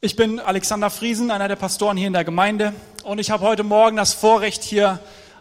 [0.00, 3.64] Ich bin Alexander Friesen, einer der Pastoren hier in der Gemeinde und ich habe heute
[3.64, 5.00] Morgen das Vorrecht, hier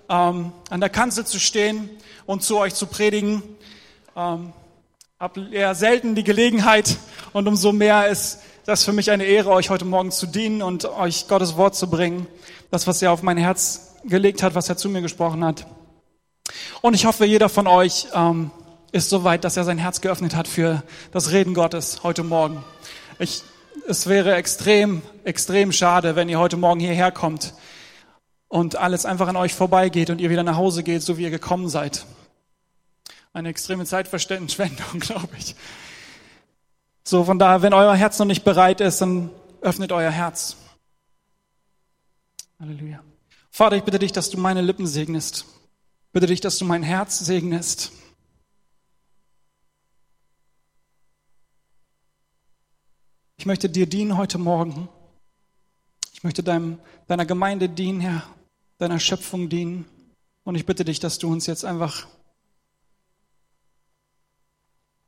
[0.10, 1.92] ähm, an der Kanzel zu stehen
[2.26, 3.44] und zu euch zu predigen.
[4.16, 4.54] Ähm,
[5.20, 6.98] habe eher selten die Gelegenheit
[7.34, 10.86] und umso mehr ist das für mich eine Ehre, euch heute Morgen zu dienen und
[10.86, 12.26] euch Gottes Wort zu bringen.
[12.72, 15.68] Das, was er auf mein Herz gelegt hat, was er zu mir gesprochen hat.
[16.82, 18.50] Und ich hoffe, jeder von euch ähm,
[18.92, 20.82] ist so weit, dass er sein Herz geöffnet hat für
[21.12, 22.64] das Reden Gottes heute Morgen.
[23.20, 23.44] Ich
[23.88, 27.54] es wäre extrem, extrem schade, wenn ihr heute Morgen hierher kommt
[28.50, 31.30] und alles einfach an euch vorbeigeht und ihr wieder nach Hause geht, so wie ihr
[31.30, 32.06] gekommen seid.
[33.32, 35.56] Eine extreme Zeitverständnisschwendung, glaube ich.
[37.04, 39.30] So, von daher, wenn euer Herz noch nicht bereit ist, dann
[39.62, 40.58] öffnet euer Herz.
[42.60, 43.00] Halleluja.
[43.50, 45.46] Vater, ich bitte dich, dass du meine Lippen segnest.
[46.12, 47.94] Bitte dich, dass du mein Herz segnest.
[53.40, 54.90] Ich möchte dir dienen heute Morgen.
[56.12, 58.24] Ich möchte deinem, deiner Gemeinde dienen, Herr,
[58.80, 59.86] deiner Schöpfung dienen.
[60.44, 62.08] Und ich bitte dich, dass du uns jetzt einfach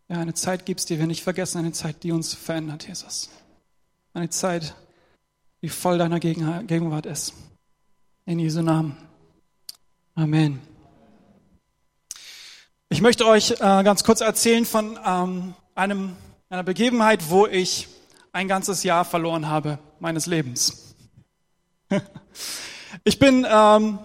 [0.09, 3.29] ja, eine Zeit gibst, die wir nicht vergessen, eine Zeit, die uns verändert, Jesus.
[4.13, 4.75] Eine Zeit,
[5.63, 7.33] die voll deiner Gegenwart ist.
[8.25, 8.95] In Jesu Namen.
[10.13, 10.61] Amen.
[12.89, 16.15] Ich möchte euch äh, ganz kurz erzählen von ähm, einem,
[16.49, 17.87] einer Begebenheit, wo ich
[18.31, 20.95] ein ganzes Jahr verloren habe meines Lebens.
[23.03, 23.99] ich bin ähm,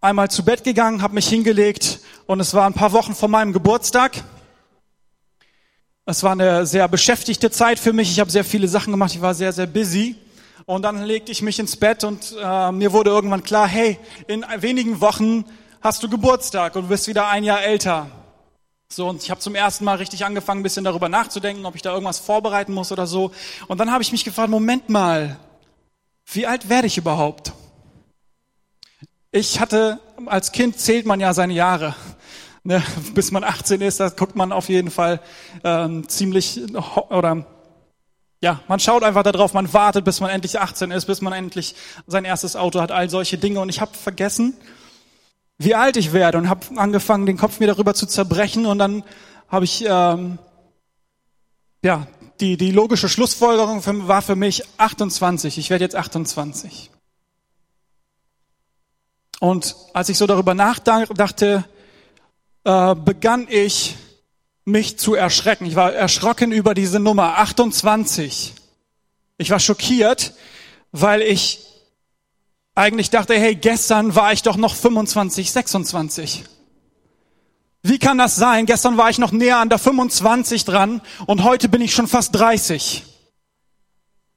[0.00, 3.52] einmal zu Bett gegangen, habe mich hingelegt und es war ein paar Wochen vor meinem
[3.52, 4.24] Geburtstag.
[6.06, 8.10] Es war eine sehr beschäftigte Zeit für mich.
[8.10, 9.14] Ich habe sehr viele Sachen gemacht.
[9.14, 10.16] Ich war sehr, sehr busy.
[10.66, 14.44] Und dann legte ich mich ins Bett und äh, mir wurde irgendwann klar, hey, in
[14.60, 15.44] wenigen Wochen
[15.82, 18.10] hast du Geburtstag und du bist wieder ein Jahr älter.
[18.94, 21.82] So, und ich habe zum ersten Mal richtig angefangen, ein bisschen darüber nachzudenken, ob ich
[21.82, 23.32] da irgendwas vorbereiten muss oder so.
[23.66, 25.36] Und dann habe ich mich gefragt, Moment mal,
[26.26, 27.52] wie alt werde ich überhaupt?
[29.32, 31.94] Ich hatte, als Kind zählt man ja seine Jahre.
[32.66, 32.82] Ne,
[33.12, 35.20] bis man 18 ist, da guckt man auf jeden Fall
[35.64, 36.62] ähm, ziemlich,
[37.10, 37.44] oder
[38.40, 41.74] ja, man schaut einfach darauf, man wartet, bis man endlich 18 ist, bis man endlich
[42.06, 43.60] sein erstes Auto hat, all solche Dinge.
[43.60, 44.56] Und ich habe vergessen,
[45.58, 49.04] wie alt ich werde und habe angefangen, den Kopf mir darüber zu zerbrechen und dann
[49.48, 50.38] habe ich ähm,
[51.82, 52.06] ja
[52.40, 55.58] die die logische Schlussfolgerung für, war für mich 28.
[55.58, 56.90] Ich werde jetzt 28.
[59.40, 61.64] Und als ich so darüber nachdachte,
[62.64, 63.96] äh, begann ich
[64.64, 65.66] mich zu erschrecken.
[65.66, 68.54] Ich war erschrocken über diese Nummer 28.
[69.36, 70.32] Ich war schockiert,
[70.92, 71.73] weil ich
[72.74, 76.44] eigentlich dachte, hey, gestern war ich doch noch 25, 26.
[77.82, 78.66] Wie kann das sein?
[78.66, 82.34] Gestern war ich noch näher an der 25 dran und heute bin ich schon fast
[82.34, 83.04] 30.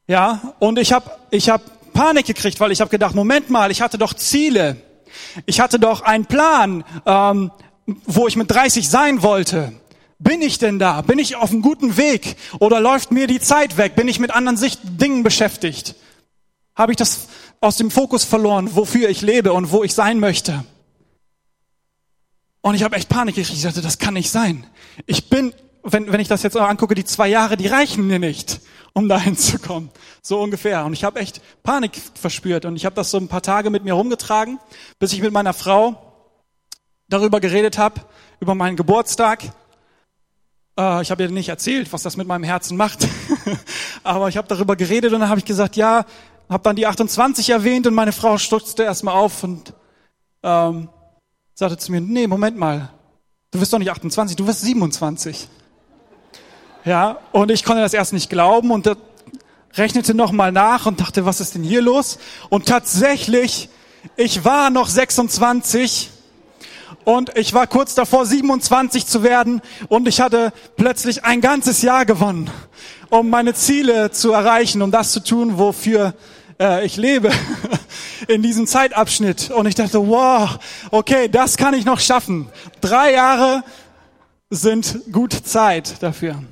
[0.07, 3.81] Ja, und ich habe ich hab Panik gekriegt, weil ich habe gedacht, Moment mal, ich
[3.81, 4.77] hatte doch Ziele.
[5.45, 7.51] Ich hatte doch einen Plan, ähm,
[8.05, 9.73] wo ich mit 30 sein wollte.
[10.19, 11.01] Bin ich denn da?
[11.01, 12.35] Bin ich auf einem guten Weg?
[12.59, 13.95] Oder läuft mir die Zeit weg?
[13.95, 15.95] Bin ich mit anderen Sicht Dingen beschäftigt?
[16.75, 17.27] Habe ich das
[17.61, 20.63] aus dem Fokus verloren, wofür ich lebe und wo ich sein möchte.
[22.61, 23.57] Und ich habe echt Panik gekriegt.
[23.57, 24.67] Ich dachte, das kann nicht sein.
[25.05, 25.53] Ich bin,
[25.83, 28.59] wenn, wenn ich das jetzt angucke, die zwei Jahre, die reichen mir nicht,
[28.93, 29.89] um dahin zu kommen.
[30.21, 30.85] So ungefähr.
[30.85, 32.65] Und ich habe echt Panik verspürt.
[32.65, 34.59] Und ich habe das so ein paar Tage mit mir rumgetragen,
[34.99, 36.03] bis ich mit meiner Frau
[37.07, 38.01] darüber geredet habe,
[38.39, 39.45] über meinen Geburtstag.
[40.77, 43.07] Äh, ich habe ihr nicht erzählt, was das mit meinem Herzen macht.
[44.03, 46.05] Aber ich habe darüber geredet und dann habe ich gesagt, ja,
[46.49, 49.73] habe dann die 28 erwähnt und meine Frau stutzte erstmal auf und
[50.43, 50.89] ähm,
[51.53, 52.89] sagte zu mir, nee, Moment mal,
[53.51, 55.47] du wirst doch nicht 28, du wirst 27.
[56.85, 58.89] Ja, und ich konnte das erst nicht glauben und
[59.75, 62.17] rechnete nochmal nach und dachte, was ist denn hier los?
[62.49, 63.69] Und tatsächlich,
[64.15, 66.11] ich war noch 26
[67.03, 72.05] und ich war kurz davor, 27 zu werden und ich hatte plötzlich ein ganzes Jahr
[72.05, 72.49] gewonnen,
[73.09, 76.13] um meine Ziele zu erreichen, um das zu tun, wofür
[76.59, 77.31] äh, ich lebe
[78.27, 79.51] in diesem Zeitabschnitt.
[79.51, 80.57] Und ich dachte, wow,
[80.91, 82.49] okay, das kann ich noch schaffen.
[82.81, 83.63] Drei Jahre
[84.49, 86.43] sind gut Zeit dafür.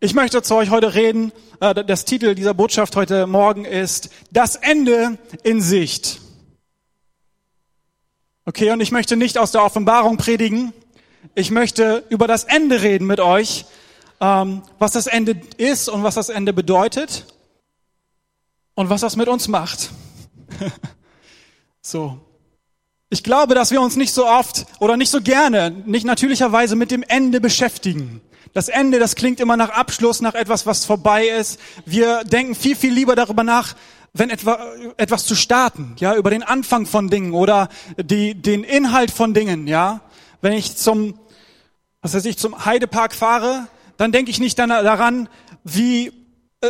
[0.00, 1.32] Ich möchte zu euch heute reden.
[1.60, 6.20] Äh, das Titel dieser Botschaft heute Morgen ist Das Ende in Sicht.
[8.44, 10.72] Okay, und ich möchte nicht aus der Offenbarung predigen.
[11.36, 13.64] Ich möchte über das Ende reden mit euch,
[14.20, 17.31] ähm, was das Ende ist und was das Ende bedeutet
[18.74, 19.90] und was das mit uns macht.
[21.82, 22.18] so.
[23.10, 26.90] Ich glaube, dass wir uns nicht so oft oder nicht so gerne, nicht natürlicherweise mit
[26.90, 28.22] dem Ende beschäftigen.
[28.54, 31.60] Das Ende, das klingt immer nach Abschluss, nach etwas, was vorbei ist.
[31.84, 33.74] Wir denken viel, viel lieber darüber nach,
[34.14, 34.58] wenn etwa,
[34.98, 39.66] etwas zu starten, ja, über den Anfang von Dingen oder die, den Inhalt von Dingen,
[39.66, 40.00] ja.
[40.42, 41.18] Wenn ich zum,
[42.02, 45.28] was weiß ich, zum Heidepark fahre, dann denke ich nicht daran,
[45.64, 46.12] wie,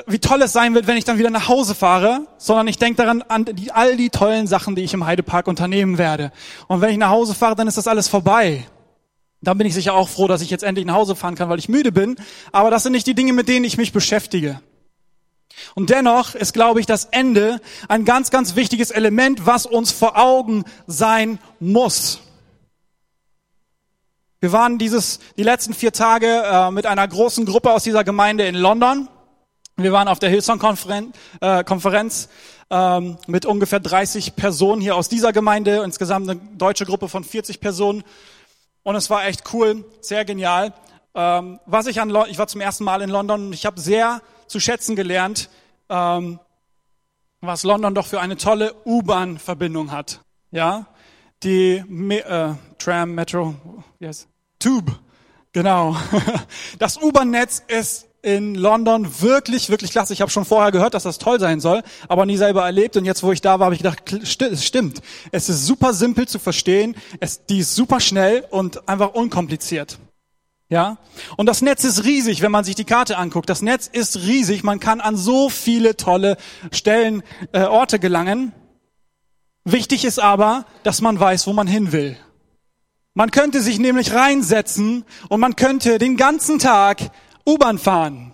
[0.06, 3.02] wie toll es sein wird, wenn ich dann wieder nach Hause fahre, sondern ich denke
[3.02, 6.32] daran an die, all die tollen Sachen, die ich im Heidepark unternehmen werde.
[6.66, 8.66] Und wenn ich nach Hause fahre, dann ist das alles vorbei.
[9.42, 11.58] Dann bin ich sicher auch froh, dass ich jetzt endlich nach Hause fahren kann, weil
[11.58, 12.16] ich müde bin.
[12.52, 14.60] Aber das sind nicht die Dinge, mit denen ich mich beschäftige.
[15.74, 20.16] Und dennoch ist, glaube ich, das Ende ein ganz, ganz wichtiges Element, was uns vor
[20.16, 22.20] Augen sein muss.
[24.40, 28.46] Wir waren dieses, die letzten vier Tage äh, mit einer großen Gruppe aus dieser Gemeinde
[28.46, 29.08] in London.
[29.76, 32.28] Wir waren auf der Hillsong-Konferenz äh,
[32.70, 37.60] ähm, mit ungefähr 30 Personen hier aus dieser Gemeinde, insgesamt eine deutsche Gruppe von 40
[37.60, 38.04] Personen.
[38.82, 40.74] Und es war echt cool, sehr genial.
[41.14, 44.20] Ähm, was ich an, ich war zum ersten Mal in London und ich habe sehr
[44.46, 45.48] zu schätzen gelernt,
[45.88, 46.38] ähm,
[47.40, 50.20] was London doch für eine tolle U-Bahn-Verbindung hat.
[50.50, 50.86] Ja,
[51.42, 53.54] die äh, Tram, Metro,
[53.98, 54.28] yes,
[54.58, 54.92] Tube,
[55.52, 55.96] genau.
[56.78, 60.12] Das U-Bahn-Netz ist in London wirklich, wirklich klasse.
[60.12, 62.96] Ich habe schon vorher gehört, dass das toll sein soll, aber nie selber erlebt.
[62.96, 65.02] Und jetzt, wo ich da war, habe ich gedacht, es stimmt.
[65.32, 66.94] Es ist super simpel zu verstehen.
[67.18, 69.98] Es, die ist super schnell und einfach unkompliziert.
[70.68, 70.98] Ja?
[71.36, 73.50] Und das Netz ist riesig, wenn man sich die Karte anguckt.
[73.50, 74.62] Das Netz ist riesig.
[74.62, 76.36] Man kann an so viele tolle
[76.70, 78.52] Stellen, äh, Orte gelangen.
[79.64, 82.16] Wichtig ist aber, dass man weiß, wo man hin will.
[83.14, 87.10] Man könnte sich nämlich reinsetzen und man könnte den ganzen Tag
[87.46, 88.32] U-Bahn fahren.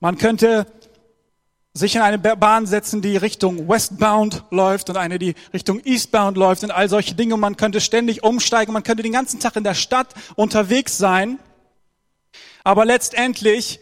[0.00, 0.66] Man könnte
[1.74, 6.64] sich in eine Bahn setzen, die Richtung Westbound läuft und eine, die Richtung Eastbound läuft
[6.64, 7.36] und all solche Dinge.
[7.36, 11.38] Man könnte ständig umsteigen, man könnte den ganzen Tag in der Stadt unterwegs sein.
[12.64, 13.80] Aber letztendlich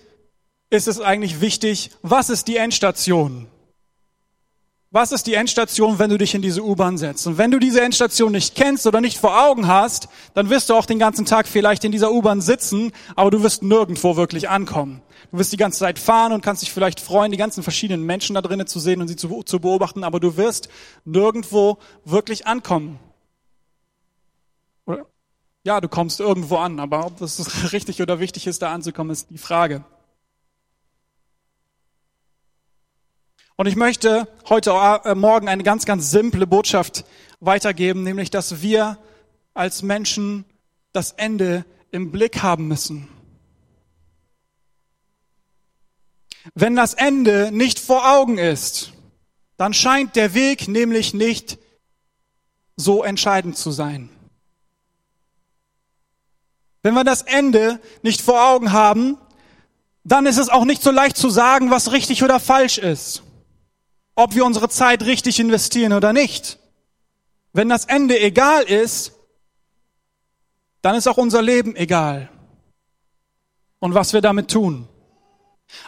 [0.71, 3.49] ist es eigentlich wichtig, was ist die Endstation?
[4.97, 7.27] Was ist die Endstation, wenn du dich in diese U-Bahn setzt?
[7.27, 10.75] Und wenn du diese Endstation nicht kennst oder nicht vor Augen hast, dann wirst du
[10.75, 15.03] auch den ganzen Tag vielleicht in dieser U-Bahn sitzen, aber du wirst nirgendwo wirklich ankommen.
[15.33, 18.33] Du wirst die ganze Zeit fahren und kannst dich vielleicht freuen, die ganzen verschiedenen Menschen
[18.37, 20.71] da drinnen zu sehen und sie zu, zu beobachten, aber du wirst
[21.05, 21.77] nirgendwo
[22.07, 22.99] wirklich ankommen.
[25.63, 29.29] Ja, du kommst irgendwo an, aber ob das richtig oder wichtig ist, da anzukommen, ist
[29.29, 29.85] die Frage.
[33.59, 34.73] Und ich möchte heute
[35.05, 37.07] äh, Morgen eine ganz, ganz simple Botschaft
[37.41, 38.99] weitergeben, nämlich, dass wir
[39.55, 40.45] als Menschen
[40.93, 43.09] das Ende im Blick haben müssen.
[46.55, 48.93] Wenn das Ende nicht vor Augen ist,
[49.57, 51.59] dann scheint der Weg nämlich nicht
[52.77, 54.11] so entscheidend zu sein.
[56.83, 59.17] Wenn wir das Ende nicht vor Augen haben,
[60.05, 63.23] dann ist es auch nicht so leicht zu sagen, was richtig oder falsch ist
[64.17, 66.59] ob wir unsere Zeit richtig investieren oder nicht.
[67.53, 69.13] Wenn das Ende egal ist,
[70.83, 72.29] dann ist auch unser Leben egal.
[73.79, 74.89] Und was wir damit tun.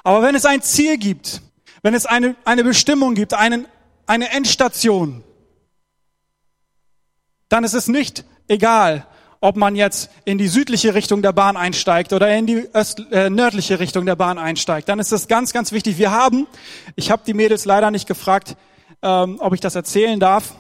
[0.05, 1.41] Aber wenn es ein Ziel gibt,
[1.83, 3.67] wenn es eine, eine Bestimmung gibt, einen,
[4.07, 5.25] eine Endstation,
[7.49, 9.07] dann ist es nicht egal,
[9.41, 13.31] ob man jetzt in die südliche Richtung der Bahn einsteigt oder in die öst, äh,
[13.31, 15.99] nördliche Richtung der Bahn einsteigt, dann ist das ganz, ganz wichtig.
[15.99, 16.47] Wir haben,
[16.97, 18.57] ich habe die Mädels leider nicht gefragt,
[19.03, 20.55] ähm, ob ich das erzählen darf,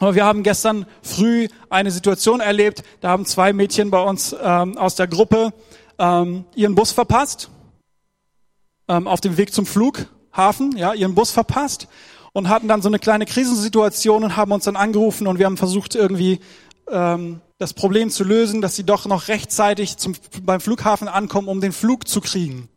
[0.00, 4.76] aber wir haben gestern früh eine Situation erlebt, da haben zwei Mädchen bei uns ähm,
[4.78, 5.52] aus der Gruppe
[5.98, 7.50] ähm, ihren Bus verpasst,
[8.88, 11.88] ähm, auf dem Weg zum Flughafen, ja, ihren Bus verpasst
[12.32, 15.56] und hatten dann so eine kleine Krisensituation und haben uns dann angerufen und wir haben
[15.56, 16.40] versucht irgendwie
[16.90, 21.60] ähm, das Problem zu lösen, dass sie doch noch rechtzeitig zum, beim Flughafen ankommen, um
[21.60, 22.68] den Flug zu kriegen.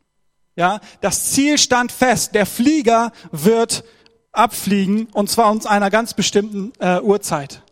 [0.56, 2.34] Ja, das Ziel stand fest.
[2.34, 3.84] Der Flieger wird
[4.32, 7.64] abfliegen und zwar uns einer ganz bestimmten äh, Uhrzeit.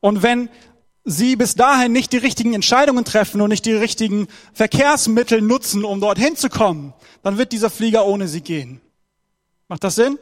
[0.00, 0.48] Und wenn
[1.04, 6.00] Sie bis dahin nicht die richtigen Entscheidungen treffen und nicht die richtigen Verkehrsmittel nutzen, um
[6.00, 6.94] dorthin zu kommen,
[7.24, 8.80] dann wird dieser Flieger ohne Sie gehen.
[9.66, 10.18] Macht das Sinn?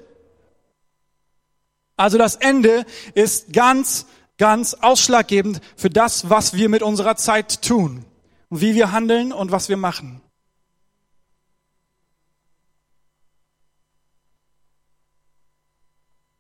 [1.97, 4.07] Also das Ende ist ganz
[4.41, 8.05] ganz ausschlaggebend für das, was wir mit unserer Zeit tun
[8.51, 10.21] wie wir handeln und was wir machen.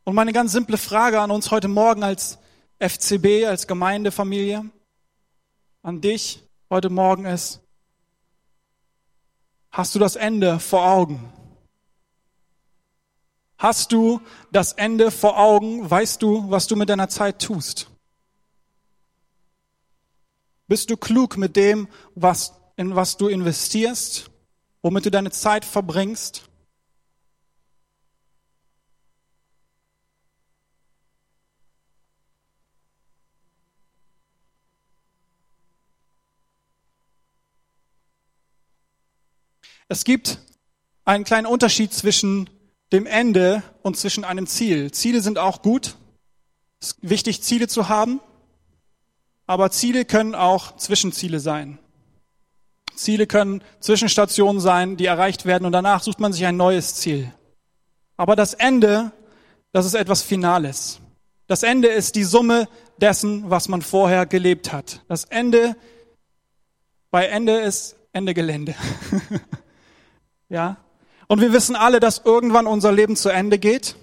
[0.04, 2.38] Und meine ganz simple Frage an uns heute Morgen als
[2.80, 4.64] FCB, als Gemeindefamilie,
[5.82, 7.60] an dich heute Morgen ist,
[9.70, 11.32] hast du das Ende vor Augen?
[13.56, 15.88] Hast du das Ende vor Augen?
[15.88, 17.89] Weißt du, was du mit deiner Zeit tust?
[20.70, 24.30] Bist du klug mit dem, was, in was du investierst,
[24.82, 26.48] womit du deine Zeit verbringst?
[39.88, 40.38] Es gibt
[41.04, 42.48] einen kleinen Unterschied zwischen
[42.92, 44.92] dem Ende und zwischen einem Ziel.
[44.92, 45.96] Ziele sind auch gut.
[46.78, 48.20] Es ist wichtig, Ziele zu haben.
[49.50, 51.80] Aber Ziele können auch Zwischenziele sein.
[52.94, 57.34] Ziele können Zwischenstationen sein, die erreicht werden und danach sucht man sich ein neues Ziel.
[58.16, 59.10] Aber das Ende,
[59.72, 61.00] das ist etwas Finales.
[61.48, 65.02] Das Ende ist die Summe dessen, was man vorher gelebt hat.
[65.08, 65.74] Das Ende,
[67.10, 68.76] bei Ende ist Ende Gelände.
[70.48, 70.76] Ja?
[71.26, 73.96] Und wir wissen alle, dass irgendwann unser Leben zu Ende geht.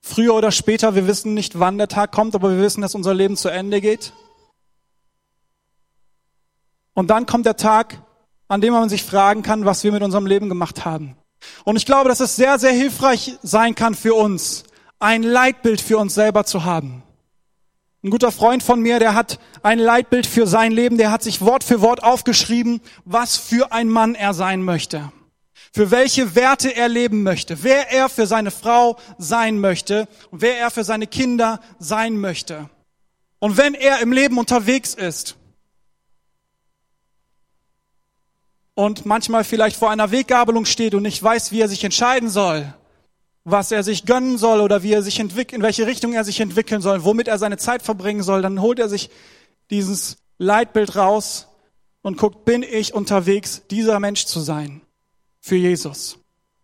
[0.00, 3.14] Früher oder später, wir wissen nicht, wann der Tag kommt, aber wir wissen, dass unser
[3.14, 4.12] Leben zu Ende geht.
[6.98, 8.02] Und dann kommt der Tag,
[8.48, 11.16] an dem man sich fragen kann, was wir mit unserem Leben gemacht haben.
[11.62, 14.64] Und ich glaube, dass es sehr, sehr hilfreich sein kann für uns,
[14.98, 17.04] ein Leitbild für uns selber zu haben.
[18.02, 21.40] Ein guter Freund von mir, der hat ein Leitbild für sein Leben, der hat sich
[21.40, 25.12] Wort für Wort aufgeschrieben, was für ein Mann er sein möchte
[25.70, 30.72] für welche Werte er leben möchte, wer er für seine Frau sein möchte wer er
[30.72, 32.68] für seine Kinder sein möchte.
[33.38, 35.37] Und wenn er im Leben unterwegs ist
[38.78, 42.72] und manchmal vielleicht vor einer Weggabelung steht und nicht weiß, wie er sich entscheiden soll,
[43.42, 46.38] was er sich gönnen soll oder wie er sich entwickelt, in welche Richtung er sich
[46.38, 49.10] entwickeln soll, womit er seine Zeit verbringen soll, dann holt er sich
[49.70, 51.48] dieses Leitbild raus
[52.02, 54.80] und guckt, bin ich unterwegs, dieser Mensch zu sein?
[55.40, 56.18] für Jesus?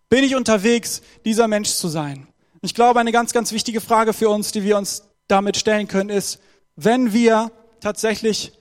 [0.09, 2.29] Bin ich unterwegs, dieser Mensch zu sein?
[2.61, 6.11] Ich glaube, eine ganz, ganz wichtige Frage für uns, die wir uns damit stellen können,
[6.11, 6.41] ist,
[6.77, 8.53] wenn wir tatsächlich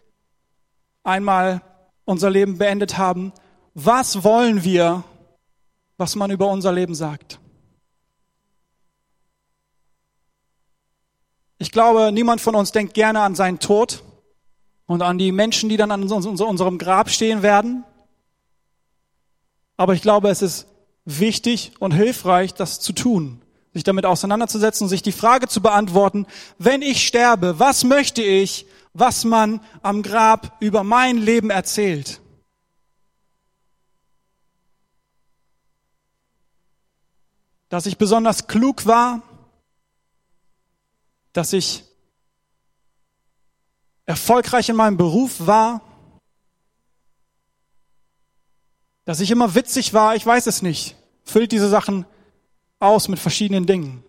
[1.03, 1.61] einmal
[2.05, 3.33] unser Leben beendet haben,
[3.73, 5.03] was wollen wir,
[5.97, 7.39] was man über unser Leben sagt?
[11.57, 14.03] Ich glaube, niemand von uns denkt gerne an seinen Tod
[14.85, 17.83] und an die Menschen, die dann an unserem Grab stehen werden.
[19.77, 20.67] Aber ich glaube, es ist
[21.05, 23.41] wichtig und hilfreich, das zu tun,
[23.73, 26.27] sich damit auseinanderzusetzen sich die Frage zu beantworten,
[26.57, 32.21] wenn ich sterbe, was möchte ich, was man am Grab über mein Leben erzählt?
[37.73, 39.23] Dass ich besonders klug war,
[41.31, 41.83] dass ich
[44.05, 45.81] erfolgreich in meinem Beruf war,
[49.05, 50.95] Dass ich immer witzig war, ich weiß es nicht.
[51.23, 52.05] Füllt diese Sachen
[52.79, 54.03] aus mit verschiedenen Dingen.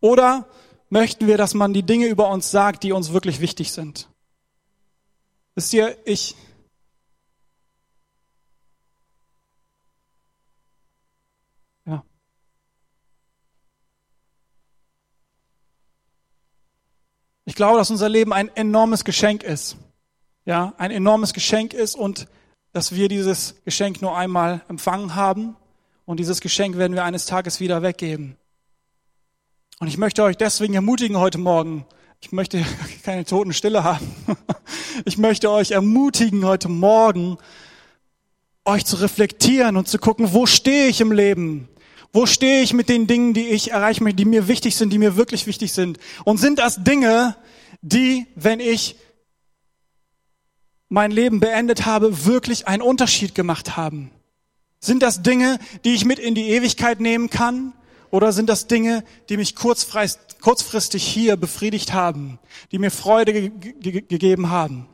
[0.00, 0.48] Oder
[0.88, 4.08] möchten wir, dass man die Dinge über uns sagt, die uns wirklich wichtig sind?
[5.54, 6.36] Wisst ihr, ich,
[11.84, 12.04] ja.
[17.50, 19.76] Ich glaube, dass unser Leben ein enormes Geschenk ist
[20.44, 22.26] ja, ein enormes Geschenk ist und
[22.72, 25.56] dass wir dieses Geschenk nur einmal empfangen haben
[26.06, 28.36] und dieses Geschenk werden wir eines Tages wieder weggeben.
[29.78, 31.86] Und ich möchte euch deswegen ermutigen heute Morgen,
[32.20, 32.64] ich möchte
[33.04, 34.14] keine Totenstille haben,
[35.04, 37.38] ich möchte euch ermutigen heute Morgen,
[38.64, 41.68] euch zu reflektieren und zu gucken, wo stehe ich im Leben?
[42.12, 44.98] Wo stehe ich mit den Dingen, die ich erreichen möchte, die mir wichtig sind, die
[44.98, 45.98] mir wirklich wichtig sind?
[46.24, 47.36] Und sind das Dinge,
[47.82, 48.96] die, wenn ich
[50.88, 54.10] mein Leben beendet habe, wirklich einen Unterschied gemacht haben?
[54.80, 57.74] Sind das Dinge, die ich mit in die Ewigkeit nehmen kann?
[58.10, 62.40] Oder sind das Dinge, die mich kurzfristig hier befriedigt haben,
[62.72, 64.88] die mir Freude ge ge gegeben haben?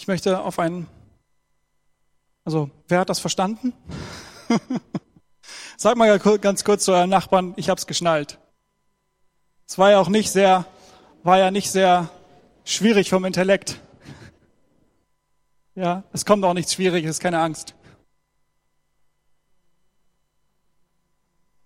[0.00, 0.86] Ich möchte auf einen,
[2.46, 3.74] also wer hat das verstanden?
[5.76, 8.38] Sag mal ganz kurz zu eurem Nachbarn, ich hab's geschnallt.
[9.68, 10.64] Es war ja auch nicht sehr,
[11.22, 12.08] war ja nicht sehr
[12.64, 13.78] schwierig vom Intellekt.
[15.74, 17.74] Ja, es kommt auch nichts Schwieriges, keine Angst.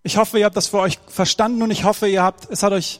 [0.03, 2.73] Ich hoffe, ihr habt das für euch verstanden und ich hoffe, ihr habt, es hat
[2.73, 2.99] euch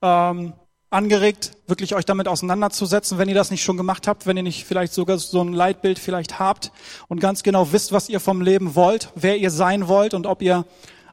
[0.00, 0.54] ähm,
[0.90, 4.64] angeregt, wirklich euch damit auseinanderzusetzen, wenn ihr das nicht schon gemacht habt, wenn ihr nicht
[4.64, 6.72] vielleicht sogar so ein Leitbild vielleicht habt
[7.06, 10.42] und ganz genau wisst, was ihr vom Leben wollt, wer ihr sein wollt und ob
[10.42, 10.66] ihr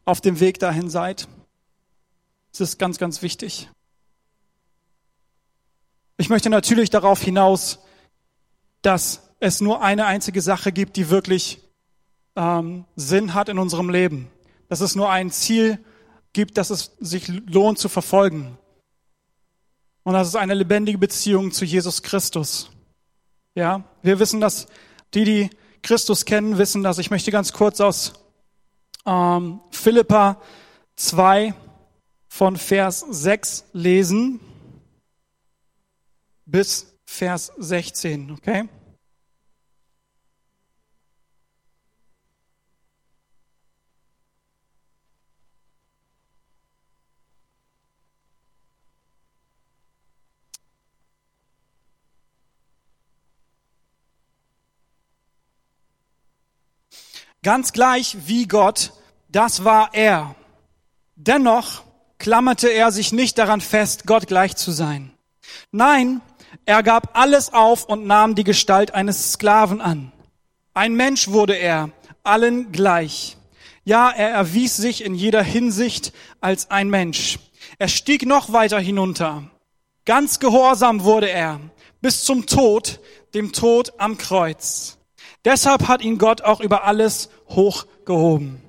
[0.03, 1.27] auf dem Weg dahin seid.
[2.51, 3.69] Das ist ganz, ganz wichtig.
[6.17, 7.79] Ich möchte natürlich darauf hinaus,
[8.81, 11.59] dass es nur eine einzige Sache gibt, die wirklich
[12.35, 14.27] ähm, Sinn hat in unserem Leben.
[14.69, 15.77] Dass es nur ein Ziel
[16.33, 18.57] gibt, das es sich lohnt zu verfolgen.
[20.07, 22.71] Und das ist eine lebendige Beziehung zu Jesus Christus.
[23.55, 24.67] Ja, wir wissen, dass
[25.13, 25.49] die, die
[25.83, 26.97] Christus kennen, wissen das.
[26.97, 28.13] Ich möchte ganz kurz aus
[29.05, 30.41] ähm, Philippa
[30.95, 31.53] 2
[32.29, 34.39] von Vers 6 lesen
[36.45, 38.69] bis Vers 16, okay?
[57.43, 58.93] Ganz gleich wie Gott,
[59.29, 60.35] das war er.
[61.15, 61.83] Dennoch
[62.17, 65.11] klammerte er sich nicht daran fest, Gott gleich zu sein.
[65.71, 66.21] Nein,
[66.65, 70.11] er gab alles auf und nahm die Gestalt eines Sklaven an.
[70.73, 71.91] Ein Mensch wurde er,
[72.23, 73.37] allen gleich.
[73.83, 77.39] Ja, er erwies sich in jeder Hinsicht als ein Mensch.
[77.79, 79.49] Er stieg noch weiter hinunter.
[80.05, 81.59] Ganz gehorsam wurde er,
[82.01, 82.99] bis zum Tod,
[83.33, 84.96] dem Tod am Kreuz.
[85.45, 88.61] Deshalb hat ihn Gott auch über alles hochgehoben.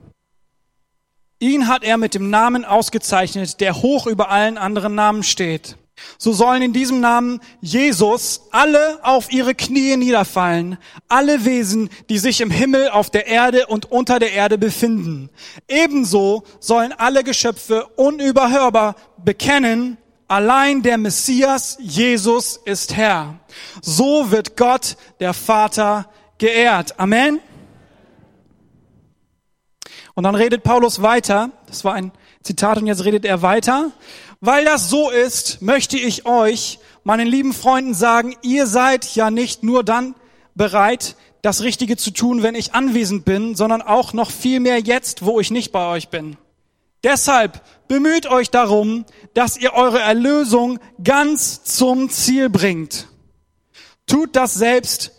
[1.40, 5.76] Ihn hat er mit dem Namen ausgezeichnet, der hoch über allen anderen Namen steht.
[6.16, 12.40] So sollen in diesem Namen Jesus alle auf ihre Knie niederfallen, alle Wesen, die sich
[12.40, 15.30] im Himmel, auf der Erde und unter der Erde befinden.
[15.68, 19.96] Ebenso sollen alle Geschöpfe unüberhörbar bekennen,
[20.26, 23.38] allein der Messias Jesus ist Herr.
[23.82, 26.98] So wird Gott, der Vater, geehrt.
[26.98, 27.40] Amen.
[30.14, 31.50] Und dann redet Paulus weiter.
[31.66, 33.92] Das war ein Zitat und jetzt redet er weiter.
[34.40, 39.62] Weil das so ist, möchte ich euch, meinen lieben Freunden sagen, ihr seid ja nicht
[39.62, 40.14] nur dann
[40.54, 45.24] bereit, das Richtige zu tun, wenn ich anwesend bin, sondern auch noch viel mehr jetzt,
[45.24, 46.36] wo ich nicht bei euch bin.
[47.04, 53.06] Deshalb bemüht euch darum, dass ihr eure Erlösung ganz zum Ziel bringt.
[54.06, 55.12] Tut das selbst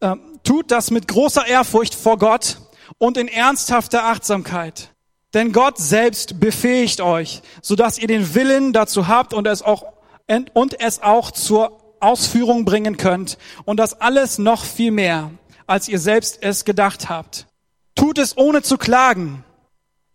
[0.00, 2.58] äh, tut das mit großer Ehrfurcht vor Gott
[2.98, 4.90] und in ernsthafter Achtsamkeit.
[5.34, 9.84] Denn Gott selbst befähigt euch, sodass ihr den Willen dazu habt und es auch,
[10.54, 13.38] und es auch zur Ausführung bringen könnt.
[13.64, 15.30] Und das alles noch viel mehr,
[15.66, 17.46] als ihr selbst es gedacht habt.
[17.94, 19.44] Tut es ohne zu klagen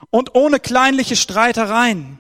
[0.10, 2.20] und ohne kleinliche Streitereien.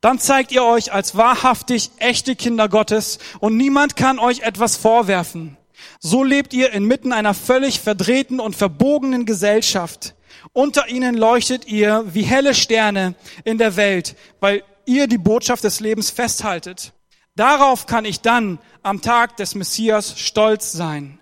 [0.00, 5.56] Dann zeigt ihr euch als wahrhaftig echte Kinder Gottes und niemand kann euch etwas vorwerfen.
[6.00, 10.14] So lebt ihr inmitten einer völlig verdrehten und verbogenen Gesellschaft.
[10.52, 15.80] Unter ihnen leuchtet ihr wie helle Sterne in der Welt, weil ihr die Botschaft des
[15.80, 16.92] Lebens festhaltet.
[17.36, 21.18] Darauf kann ich dann am Tag des Messias stolz sein.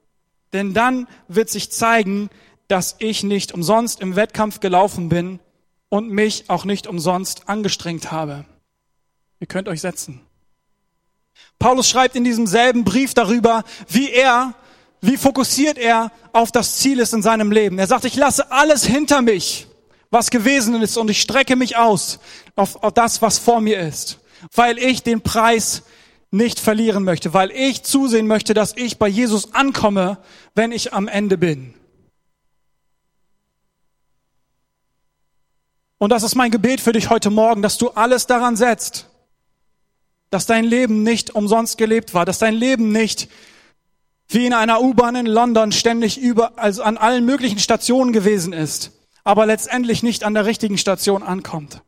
[0.53, 2.29] Denn dann wird sich zeigen,
[2.69, 5.41] dass ich nicht umsonst im Wettkampf gelaufen bin
[5.89, 8.45] und mich auch nicht umsonst angestrengt habe.
[9.41, 10.21] Ihr könnt euch setzen.
[11.59, 14.55] Paulus schreibt in diesem selben Brief darüber, wie er,
[15.01, 17.79] wie fokussiert er auf das Ziel ist in seinem Leben.
[17.79, 19.69] Er sagt, ich lasse alles hinter mich,
[20.11, 22.19] was gewesen ist, und ich strecke mich aus
[22.57, 24.19] auf, auf das, was vor mir ist,
[24.55, 25.83] weil ich den Preis
[26.31, 30.19] nicht verlieren möchte, weil ich zusehen möchte, dass ich bei Jesus ankomme,
[30.55, 31.75] wenn ich am Ende bin.
[35.99, 39.09] Und das ist mein Gebet für dich heute Morgen, dass du alles daran setzt,
[40.33, 43.29] dass dein Leben nicht umsonst gelebt war, dass dein Leben nicht
[44.29, 48.93] wie in einer U-Bahn in London ständig über, also an allen möglichen Stationen gewesen ist,
[49.25, 51.83] aber letztendlich nicht an der richtigen Station ankommt.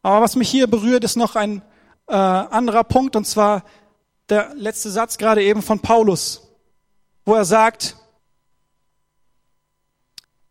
[0.00, 1.60] Aber was mich hier berührt, ist noch ein
[2.08, 3.64] äh, anderer Punkt, und zwar
[4.30, 6.48] der letzte Satz gerade eben von Paulus,
[7.26, 7.96] wo er sagt,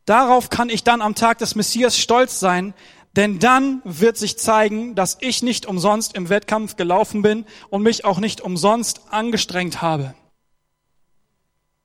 [0.06, 2.76] darauf kann ich dann am Tag des Messias stolz sein,
[3.16, 8.06] denn dann wird sich zeigen, dass ich nicht umsonst im Wettkampf gelaufen bin und mich
[8.06, 10.16] auch nicht umsonst angestrengt habe.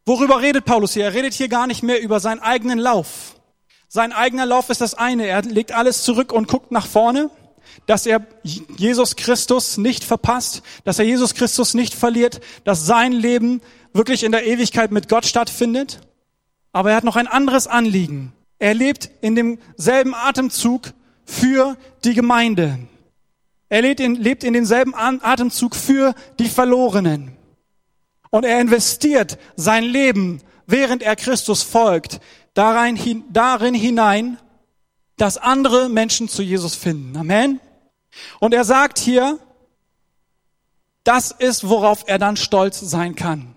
[0.04, 1.06] Worüber redet Paulus hier?
[1.06, 3.34] Er redet hier gar nicht mehr über seinen eigenen Lauf.
[3.88, 5.26] Sein eigener Lauf ist das eine.
[5.26, 7.30] Er legt alles zurück und guckt nach vorne,
[7.86, 8.24] dass er
[8.76, 13.60] Jesus Christus nicht verpasst, dass er Jesus Christus nicht verliert, dass sein Leben
[13.92, 16.00] wirklich in der Ewigkeit mit Gott stattfindet.
[16.72, 18.32] Aber er hat noch ein anderes Anliegen.
[18.58, 20.92] Er lebt in demselben Atemzug
[21.26, 22.78] für die Gemeinde.
[23.68, 27.36] Er lebt in, lebt in denselben Atemzug für die Verlorenen.
[28.30, 32.20] Und er investiert sein Leben, während er Christus folgt,
[32.54, 34.38] darin, darin hinein,
[35.16, 37.16] dass andere Menschen zu Jesus finden.
[37.16, 37.60] Amen.
[38.40, 39.38] Und er sagt hier,
[41.04, 43.54] das ist, worauf er dann stolz sein kann.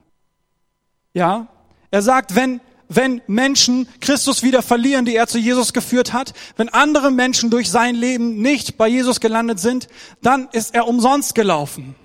[1.13, 1.47] Ja,
[1.91, 6.69] er sagt, wenn wenn Menschen Christus wieder verlieren, die er zu Jesus geführt hat, wenn
[6.69, 9.87] andere Menschen durch sein Leben nicht bei Jesus gelandet sind,
[10.23, 11.95] dann ist er umsonst gelaufen.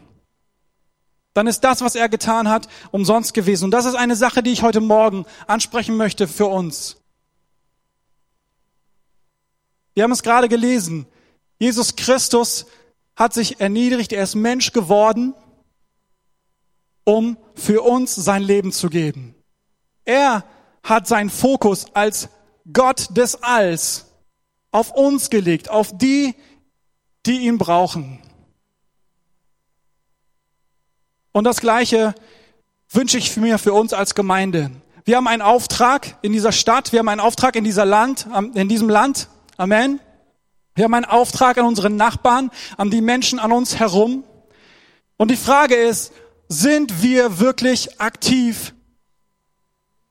[1.32, 3.64] Dann ist das, was er getan hat, umsonst gewesen.
[3.64, 6.98] Und das ist eine Sache, die ich heute Morgen ansprechen möchte für uns.
[9.94, 11.06] Wir haben es gerade gelesen.
[11.58, 12.66] Jesus Christus
[13.16, 15.34] hat sich erniedrigt, er ist Mensch geworden,
[17.04, 19.34] um für uns sein Leben zu geben.
[20.04, 20.44] Er
[20.84, 22.28] hat seinen Fokus als
[22.72, 24.06] Gott des Alls
[24.70, 26.34] auf uns gelegt, auf die,
[27.26, 28.20] die ihn brauchen.
[31.32, 32.14] Und das Gleiche
[32.90, 34.70] wünsche ich mir für uns als Gemeinde.
[35.04, 38.68] Wir haben einen Auftrag in dieser Stadt, wir haben einen Auftrag in dieser Land, in
[38.68, 39.28] diesem Land.
[39.56, 40.00] Amen.
[40.74, 44.24] Wir haben einen Auftrag an unseren Nachbarn, an die Menschen an uns herum.
[45.16, 46.12] Und die Frage ist,
[46.48, 48.74] sind wir wirklich aktiv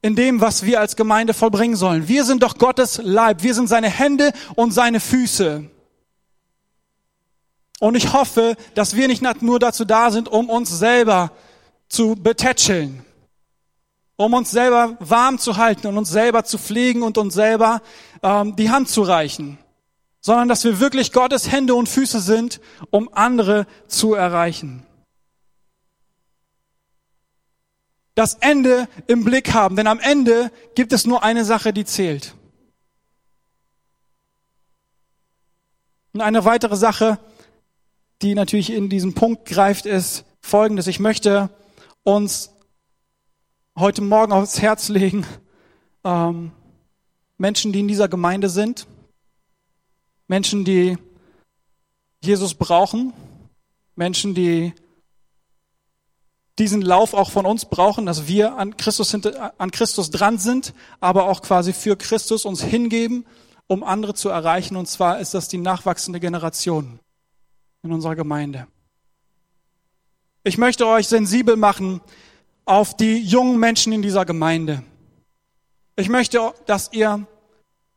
[0.03, 2.09] in dem, was wir als Gemeinde vollbringen sollen.
[2.09, 3.41] Wir sind doch Gottes Leib.
[3.41, 5.63] Wir sind seine Hände und seine Füße.
[7.79, 11.31] Und ich hoffe, dass wir nicht nur dazu da sind, um uns selber
[11.87, 13.05] zu betätscheln,
[14.17, 17.81] um uns selber warm zu halten und uns selber zu pflegen und uns selber
[18.21, 19.57] ähm, die Hand zu reichen,
[20.19, 24.85] sondern dass wir wirklich Gottes Hände und Füße sind, um andere zu erreichen.
[28.15, 32.35] Das Ende im Blick haben, denn am Ende gibt es nur eine Sache, die zählt.
[36.13, 37.17] Und eine weitere Sache,
[38.21, 40.85] die natürlich in diesen Punkt greift, ist folgendes.
[40.87, 41.49] Ich möchte
[42.03, 42.51] uns
[43.77, 45.25] heute Morgen aufs Herz legen,
[46.03, 46.51] ähm,
[47.37, 48.85] Menschen, die in dieser Gemeinde sind,
[50.27, 50.97] Menschen, die
[52.21, 53.11] Jesus brauchen,
[53.95, 54.73] Menschen, die
[56.59, 61.27] diesen Lauf auch von uns brauchen, dass wir an Christus, an Christus dran sind, aber
[61.27, 63.25] auch quasi für Christus uns hingeben,
[63.67, 64.75] um andere zu erreichen.
[64.75, 66.99] Und zwar ist das die nachwachsende Generation
[67.81, 68.67] in unserer Gemeinde.
[70.43, 72.01] Ich möchte euch sensibel machen
[72.65, 74.83] auf die jungen Menschen in dieser Gemeinde.
[75.95, 77.25] Ich möchte, dass ihr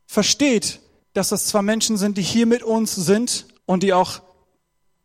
[0.05, 0.79] versteht,
[1.13, 4.21] dass das zwar Menschen sind, die hier mit uns sind und die auch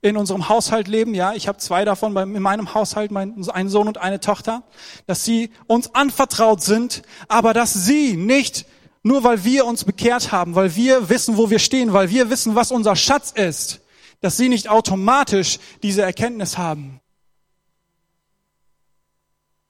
[0.03, 3.87] in unserem Haushalt leben, ja, ich habe zwei davon in meinem Haushalt, mein, ein Sohn
[3.87, 4.65] und eine Tochter,
[5.07, 8.67] dass sie uns anvertraut sind, aber dass sie nicht
[9.05, 12.55] nur weil wir uns bekehrt haben, weil wir wissen, wo wir stehen, weil wir wissen,
[12.55, 13.81] was unser Schatz ist,
[14.21, 17.01] dass sie nicht automatisch diese Erkenntnis haben.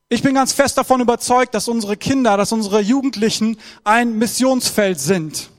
[0.09, 5.51] Ich bin ganz fest davon überzeugt, dass unsere Kinder, dass unsere Jugendlichen ein Missionsfeld sind.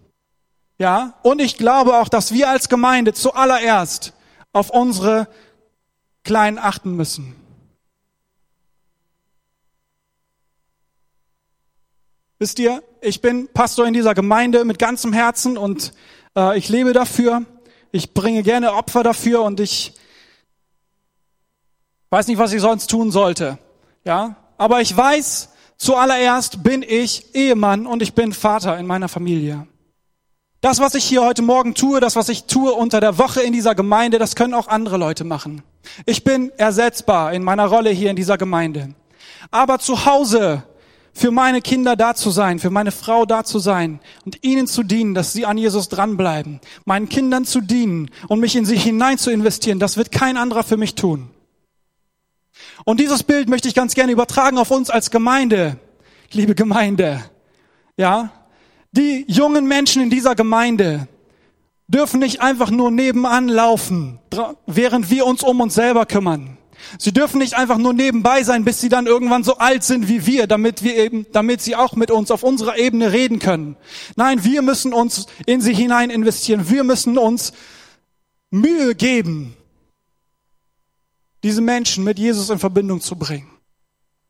[0.78, 4.14] Ja, und ich glaube auch, dass wir als Gemeinde zuallererst
[4.54, 5.28] auf unsere
[6.24, 7.36] Kleinen achten müssen.
[12.40, 15.94] Wisst ihr, ich bin Pastor in dieser Gemeinde mit ganzem Herzen und
[16.36, 17.46] äh, ich lebe dafür.
[17.92, 19.94] Ich bringe gerne Opfer dafür und ich
[22.10, 23.60] weiß nicht, was ich sonst tun sollte.
[24.04, 29.68] Ja, aber ich weiß, zuallererst bin ich Ehemann und ich bin Vater in meiner Familie.
[30.64, 33.52] Das, was ich hier heute Morgen tue, das, was ich tue unter der Woche in
[33.52, 35.62] dieser Gemeinde, das können auch andere Leute machen.
[36.06, 38.96] Ich bin ersetzbar in meiner Rolle hier in dieser Gemeinde.
[39.52, 40.64] Aber zu Hause
[41.12, 44.84] für meine Kinder da zu sein, für meine Frau da zu sein und ihnen zu
[44.84, 49.18] dienen, dass sie an Jesus dranbleiben, meinen Kindern zu dienen und mich in sie hinein
[49.18, 51.30] zu investieren, das wird kein anderer für mich tun.
[52.86, 55.76] Und dieses Bild möchte ich ganz gerne übertragen auf uns als Gemeinde,
[56.32, 57.22] liebe Gemeinde.
[57.98, 58.32] Ja,
[58.94, 61.08] die jungen Menschen in dieser Gemeinde
[61.88, 64.20] dürfen nicht einfach nur nebenan laufen,
[64.66, 66.58] während wir uns um uns selber kümmern.
[66.98, 70.26] Sie dürfen nicht einfach nur nebenbei sein, bis sie dann irgendwann so alt sind wie
[70.26, 73.78] wir, damit wir eben, damit sie auch mit uns auf unserer Ebene reden können.
[74.16, 76.70] Nein, wir müssen uns in sie hinein investieren.
[76.70, 77.54] Wir müssen uns
[78.52, 79.56] Mühe geben,
[81.42, 83.50] diese Menschen mit Jesus in Verbindung zu bringen.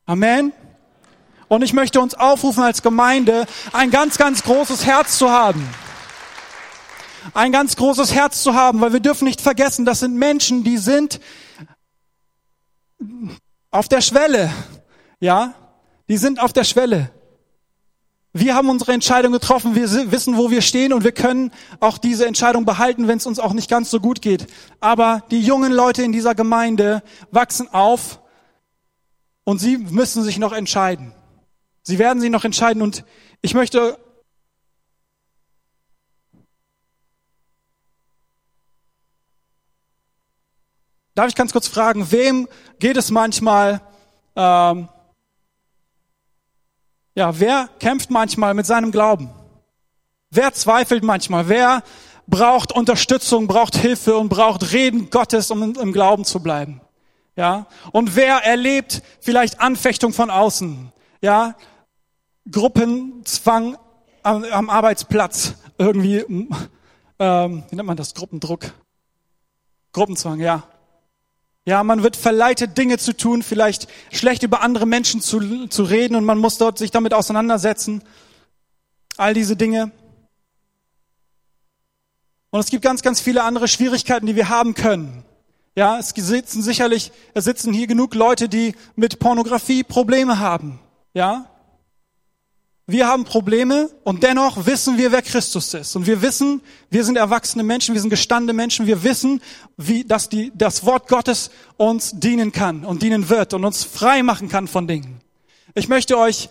[0.06, 0.52] Amen.
[1.54, 5.64] Und ich möchte uns aufrufen als Gemeinde, ein ganz, ganz großes Herz zu haben.
[7.32, 10.78] Ein ganz großes Herz zu haben, weil wir dürfen nicht vergessen, das sind Menschen, die
[10.78, 11.20] sind
[13.70, 14.52] auf der Schwelle.
[15.20, 15.54] Ja,
[16.08, 17.10] die sind auf der Schwelle.
[18.32, 22.26] Wir haben unsere Entscheidung getroffen, wir wissen, wo wir stehen und wir können auch diese
[22.26, 24.48] Entscheidung behalten, wenn es uns auch nicht ganz so gut geht.
[24.80, 28.20] Aber die jungen Leute in dieser Gemeinde wachsen auf
[29.44, 31.14] und sie müssen sich noch entscheiden.
[31.84, 33.04] Sie werden sich noch entscheiden und
[33.42, 33.98] ich möchte
[41.14, 42.48] Darf ich ganz kurz fragen, wem
[42.80, 43.80] geht es manchmal,
[44.34, 44.88] ähm,
[47.14, 49.30] ja, wer kämpft manchmal mit seinem Glauben?
[50.30, 51.48] Wer zweifelt manchmal?
[51.48, 51.84] Wer
[52.26, 56.80] braucht Unterstützung, braucht Hilfe und braucht Reden Gottes, um im Glauben zu bleiben?
[57.36, 57.66] Ja?
[57.92, 60.92] Und wer erlebt vielleicht Anfechtung von außen?
[61.20, 61.54] Ja?
[62.50, 63.76] Gruppenzwang
[64.22, 66.24] am, am Arbeitsplatz irgendwie,
[67.18, 68.14] ähm, wie nennt man das?
[68.14, 68.72] Gruppendruck.
[69.92, 70.64] Gruppenzwang, ja.
[71.66, 76.14] Ja, man wird verleitet, Dinge zu tun, vielleicht schlecht über andere Menschen zu, zu reden
[76.14, 78.02] und man muss dort sich damit auseinandersetzen.
[79.16, 79.90] All diese Dinge.
[82.50, 85.24] Und es gibt ganz, ganz viele andere Schwierigkeiten, die wir haben können.
[85.74, 90.78] Ja, es sitzen sicherlich, es sitzen hier genug Leute, die mit Pornografie Probleme haben.
[91.14, 91.50] Ja,
[92.86, 95.96] wir haben Probleme und dennoch wissen wir, wer Christus ist.
[95.96, 99.40] Und wir wissen, wir sind erwachsene Menschen, wir sind gestandene Menschen, wir wissen,
[99.78, 104.22] wie, dass die, das Wort Gottes uns dienen kann und dienen wird und uns frei
[104.22, 105.22] machen kann von Dingen.
[105.74, 106.50] Ich möchte euch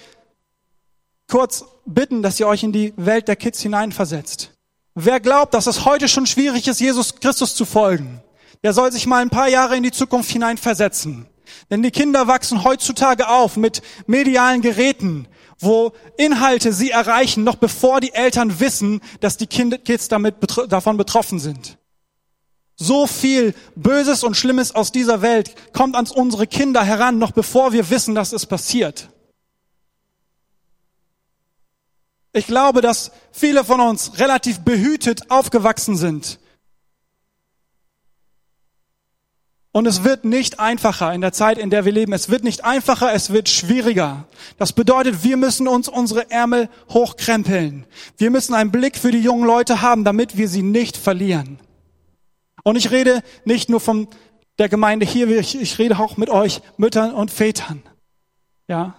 [1.28, 4.52] kurz bitten, dass ihr euch in die Welt der Kids hineinversetzt.
[4.96, 8.24] Wer glaubt, dass es heute schon schwierig ist, Jesus Christus zu folgen,
[8.64, 11.28] der soll sich mal ein paar Jahre in die Zukunft hineinversetzen.
[11.70, 15.28] Denn die Kinder wachsen heutzutage auf mit medialen Geräten,
[15.64, 20.36] wo Inhalte sie erreichen, noch bevor die Eltern wissen, dass die Kids damit
[20.70, 21.78] davon betroffen sind.
[22.76, 27.72] So viel Böses und Schlimmes aus dieser Welt kommt ans unsere Kinder heran, noch bevor
[27.72, 29.10] wir wissen, dass es passiert.
[32.32, 36.40] Ich glaube, dass viele von uns relativ behütet aufgewachsen sind
[39.74, 42.14] Und es wird nicht einfacher in der Zeit, in der wir leben.
[42.14, 44.28] Es wird nicht einfacher, es wird schwieriger.
[44.60, 47.88] Das bedeutet, wir müssen uns unsere Ärmel hochkrempeln.
[48.18, 51.60] Wir müssen einen Blick für die jungen Leute haben, damit wir sie nicht verlieren.
[52.64, 54.08] Und ich rede nicht nur von
[54.60, 57.82] der Gemeinde hier, ich, ich rede auch mit euch Müttern und Vätern.
[58.68, 58.94] Ja,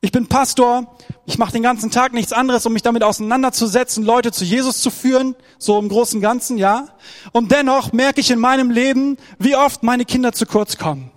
[0.00, 0.96] ich bin Pastor,
[1.30, 4.90] ich mache den ganzen Tag nichts anderes, um mich damit auseinanderzusetzen, Leute zu Jesus zu
[4.90, 6.88] führen, so im großen Ganzen, ja.
[7.30, 11.12] Und dennoch merke ich in meinem Leben, wie oft meine Kinder zu kurz kommen.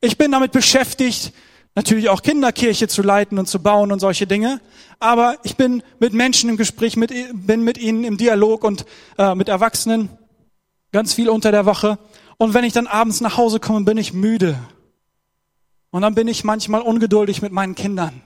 [0.00, 1.34] Ich bin damit beschäftigt,
[1.74, 4.62] natürlich auch Kinderkirche zu leiten und zu bauen und solche Dinge.
[4.98, 8.86] Aber ich bin mit Menschen im Gespräch, mit, bin mit ihnen im Dialog und
[9.18, 10.08] äh, mit Erwachsenen
[10.90, 11.98] ganz viel unter der Woche.
[12.38, 14.58] Und wenn ich dann abends nach Hause komme, bin ich müde.
[15.90, 18.22] Und dann bin ich manchmal ungeduldig mit meinen Kindern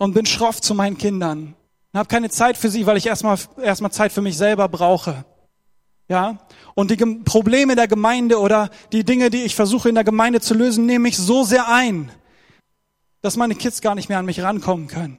[0.00, 1.54] und bin schroff zu meinen Kindern
[1.92, 5.26] und habe keine Zeit für sie, weil ich erstmal erstmal Zeit für mich selber brauche.
[6.08, 6.38] Ja?
[6.74, 10.54] Und die Probleme der Gemeinde oder die Dinge, die ich versuche in der Gemeinde zu
[10.54, 12.10] lösen, nehme ich so sehr ein,
[13.20, 15.18] dass meine Kids gar nicht mehr an mich rankommen können.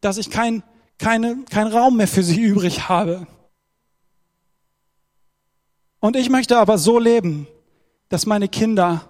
[0.00, 0.64] Dass ich kein,
[0.98, 3.28] keine, kein Raum mehr für sie übrig habe.
[6.00, 7.46] Und ich möchte aber so leben,
[8.08, 9.08] dass meine Kinder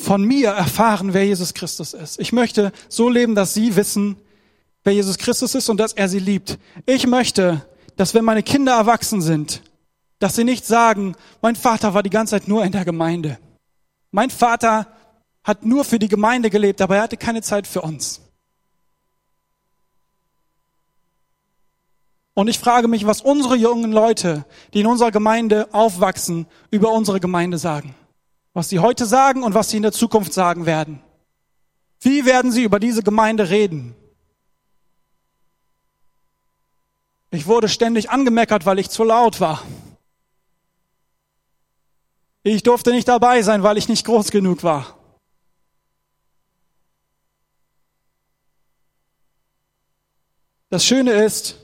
[0.00, 2.18] von mir erfahren, wer Jesus Christus ist.
[2.18, 4.16] Ich möchte so leben, dass sie wissen,
[4.82, 6.58] wer Jesus Christus ist und dass er sie liebt.
[6.86, 7.64] Ich möchte,
[7.96, 9.62] dass wenn meine Kinder erwachsen sind,
[10.18, 13.38] dass sie nicht sagen, mein Vater war die ganze Zeit nur in der Gemeinde.
[14.10, 14.86] Mein Vater
[15.44, 18.20] hat nur für die Gemeinde gelebt, aber er hatte keine Zeit für uns.
[22.34, 27.20] Und ich frage mich, was unsere jungen Leute, die in unserer Gemeinde aufwachsen, über unsere
[27.20, 27.94] Gemeinde sagen
[28.52, 31.02] was sie heute sagen und was sie in der Zukunft sagen werden.
[32.00, 33.94] Wie werden sie über diese Gemeinde reden?
[37.30, 39.62] Ich wurde ständig angemeckert, weil ich zu laut war.
[42.42, 44.96] Ich durfte nicht dabei sein, weil ich nicht groß genug war.
[50.70, 51.56] Das Schöne ist,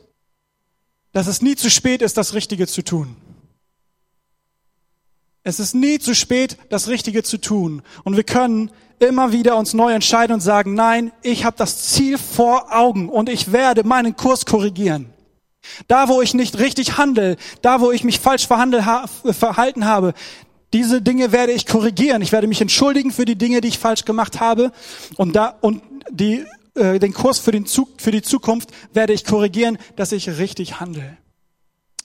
[1.13, 3.17] dass es nie zu spät ist, das Richtige zu tun.
[5.47, 7.83] Es ist nie zu spät, das Richtige zu tun.
[8.03, 12.19] Und wir können immer wieder uns neu entscheiden und sagen, nein, ich habe das Ziel
[12.19, 15.07] vor Augen und ich werde meinen Kurs korrigieren.
[15.87, 20.15] Da, wo ich nicht richtig handle, da, wo ich mich falsch verhalten habe,
[20.73, 22.23] diese Dinge werde ich korrigieren.
[22.23, 24.73] Ich werde mich entschuldigen für die Dinge, die ich falsch gemacht habe.
[25.17, 25.81] Und da, und
[26.11, 30.29] die, äh, den Kurs für, den Zug, für die Zukunft werde ich korrigieren, dass ich
[30.39, 31.17] richtig handle.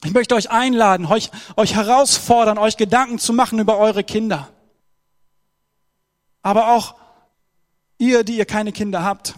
[0.04, 4.48] Ich möchte euch einladen, euch, euch herausfordern, euch Gedanken zu machen über eure Kinder.
[6.42, 6.96] Aber auch
[7.98, 9.34] ihr, die ihr keine Kinder habt.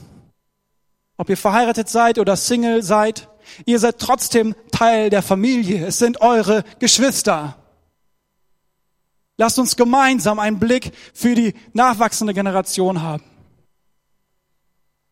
[1.16, 3.29] ob ihr verheiratet seid oder Single seid,
[3.66, 5.87] ihr seid trotzdem Teil der Familie.
[5.87, 7.57] Es sind eure Geschwister.
[9.37, 13.22] Lasst uns gemeinsam einen Blick für die nachwachsende Generation haben.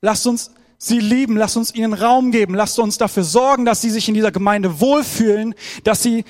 [0.01, 0.51] Lasst uns
[0.85, 4.15] sie lieben, lasst uns ihnen Raum geben, lasst uns dafür sorgen, dass sie sich in
[4.15, 6.25] dieser Gemeinde wohlfühlen, dass sie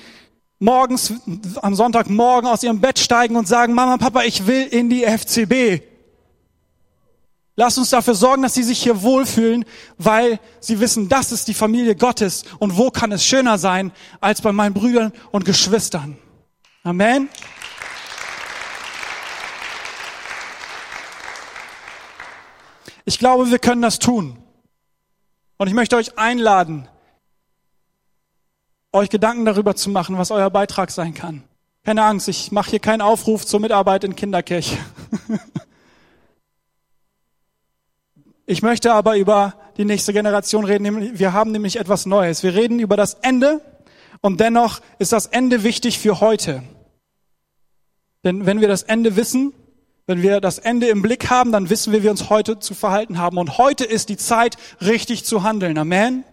[0.58, 1.14] morgens,
[1.60, 5.82] am Sonntagmorgen aus ihrem Bett steigen und sagen, Mama, Papa, ich will in die FCB.
[7.56, 9.64] Lasst uns dafür sorgen, dass sie sich hier wohlfühlen,
[9.98, 14.40] weil sie wissen, das ist die Familie Gottes und wo kann es schöner sein als
[14.40, 16.16] bei meinen Brüdern und Geschwistern.
[16.82, 17.28] Amen.
[23.04, 24.41] Ich glaube, wir können das tun.
[25.58, 26.88] Und ich möchte euch einladen,
[28.92, 31.44] euch Gedanken darüber zu machen, was euer Beitrag sein kann.
[31.84, 34.78] Keine Angst, ich mache hier keinen Aufruf zur Mitarbeit in Kinderkirche.
[38.44, 41.18] Ich möchte aber über die nächste Generation reden.
[41.18, 42.42] Wir haben nämlich etwas Neues.
[42.42, 43.60] Wir reden über das Ende
[44.20, 46.62] und dennoch ist das Ende wichtig für heute.
[48.24, 49.54] Denn wenn wir das Ende wissen,
[50.06, 52.74] wenn wir das Ende im Blick haben, dann wissen wir, wie wir uns heute zu
[52.74, 53.38] verhalten haben.
[53.38, 55.78] Und heute ist die Zeit, richtig zu handeln.
[55.78, 56.24] Amen.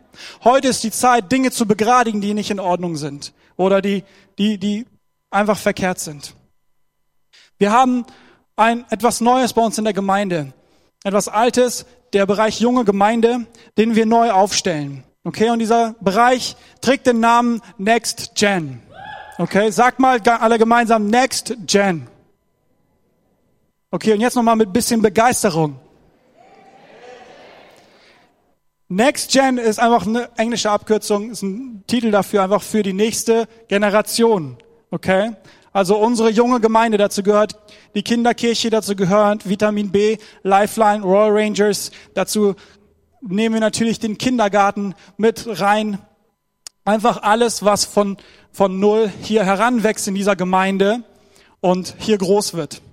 [0.43, 4.03] Heute ist die Zeit, Dinge zu begradigen, die nicht in Ordnung sind oder die,
[4.38, 4.86] die, die
[5.29, 6.34] einfach verkehrt sind.
[7.58, 8.05] Wir haben
[8.55, 10.53] ein, etwas Neues bei uns in der Gemeinde.
[11.03, 13.45] Etwas Altes, der Bereich junge Gemeinde,
[13.77, 15.03] den wir neu aufstellen.
[15.23, 18.82] Okay, und dieser Bereich trägt den Namen Next Gen.
[19.38, 22.08] Okay, sag mal alle gemeinsam Next Gen.
[23.91, 25.80] Okay, und jetzt nochmal mit bisschen Begeisterung.
[28.88, 33.47] Next Gen ist einfach eine englische Abkürzung, ist ein Titel dafür, einfach für die nächste
[33.67, 34.58] Generation.
[34.91, 35.32] Okay?
[35.73, 37.56] Also unsere junge Gemeinde, dazu gehört
[37.95, 42.54] die Kinderkirche, dazu gehört Vitamin B, Lifeline, Royal Rangers, dazu
[43.21, 45.97] nehmen wir natürlich den Kindergarten mit rein.
[46.86, 48.17] Einfach alles, was von,
[48.52, 51.04] von Null hier heranwächst in dieser Gemeinde
[51.60, 52.84] und hier groß wird.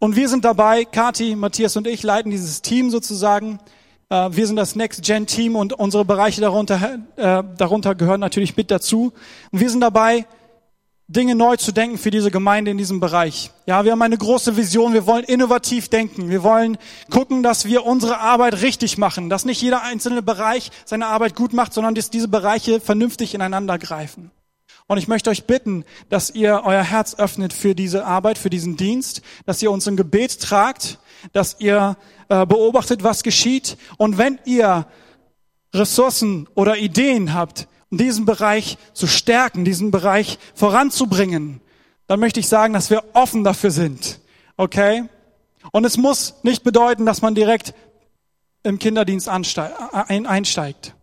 [0.00, 3.58] Und wir sind dabei, Kati, Matthias und ich leiten dieses Team sozusagen.
[4.08, 8.56] Äh, wir sind das Next Gen Team und unsere Bereiche darunter, äh, darunter gehören natürlich
[8.56, 9.12] mit dazu.
[9.52, 10.24] Und wir sind dabei,
[11.06, 13.50] Dinge neu zu denken für diese Gemeinde in diesem Bereich.
[13.66, 14.94] Ja, wir haben eine große Vision.
[14.94, 16.30] Wir wollen innovativ denken.
[16.30, 16.78] Wir wollen
[17.10, 21.52] gucken, dass wir unsere Arbeit richtig machen, dass nicht jeder einzelne Bereich seine Arbeit gut
[21.52, 24.30] macht, sondern dass diese Bereiche vernünftig ineinander greifen.
[24.90, 28.76] Und ich möchte euch bitten, dass ihr euer Herz öffnet für diese Arbeit, für diesen
[28.76, 30.98] Dienst, dass ihr uns im Gebet tragt,
[31.32, 31.96] dass ihr
[32.28, 33.78] äh, beobachtet, was geschieht.
[33.98, 34.88] Und wenn ihr
[35.72, 41.60] Ressourcen oder Ideen habt, um diesen Bereich zu stärken, diesen Bereich voranzubringen,
[42.08, 44.18] dann möchte ich sagen, dass wir offen dafür sind.
[44.56, 45.04] Okay?
[45.70, 47.74] Und es muss nicht bedeuten, dass man direkt
[48.64, 50.96] im Kinderdienst einsteigt.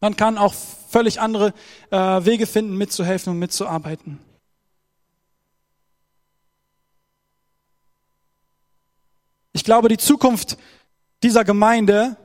[0.00, 0.52] Man kann auch
[0.94, 1.52] völlig andere
[1.90, 4.20] äh, Wege finden, mitzuhelfen und mitzuarbeiten.
[9.52, 10.56] Ich glaube, die Zukunft
[11.24, 12.16] dieser Gemeinde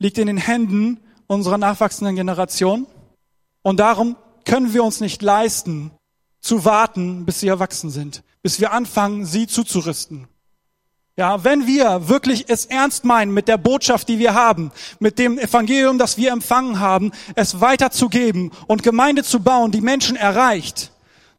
[0.00, 2.88] liegt in den Händen unserer nachwachsenden Generation.
[3.62, 5.92] Und darum können wir uns nicht leisten,
[6.40, 10.26] zu warten, bis sie erwachsen sind, bis wir anfangen, sie zuzurüsten.
[11.16, 15.38] Ja, wenn wir wirklich es ernst meinen mit der Botschaft, die wir haben, mit dem
[15.38, 20.90] Evangelium, das wir empfangen haben, es weiterzugeben und Gemeinde zu bauen, die Menschen erreicht,